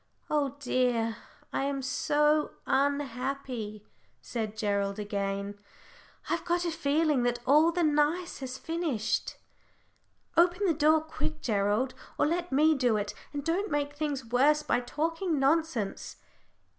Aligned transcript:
"Oh 0.31 0.55
dear, 0.57 1.17
I 1.53 1.65
am 1.65 1.83
so 1.83 2.55
unhappy!" 2.65 3.85
said 4.19 4.57
Gerald, 4.57 4.97
again. 4.97 5.59
"I've 6.27 6.43
got 6.43 6.65
a 6.65 6.71
feeling 6.71 7.21
that 7.21 7.37
all 7.45 7.71
the 7.71 7.83
nice 7.83 8.39
has 8.39 8.57
finished." 8.57 9.37
"Open 10.35 10.65
the 10.65 10.73
door 10.73 11.01
quick, 11.01 11.39
Gerald, 11.43 11.93
or 12.17 12.25
let 12.25 12.51
me 12.51 12.73
do 12.73 12.97
it, 12.97 13.13
and 13.31 13.43
don't 13.45 13.69
make 13.69 13.93
things 13.93 14.25
worse 14.25 14.63
by 14.63 14.79
talking 14.79 15.37
nonsense." 15.37 16.15